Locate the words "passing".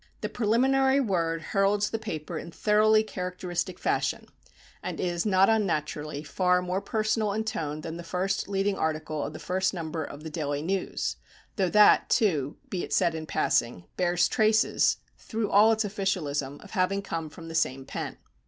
13.27-13.83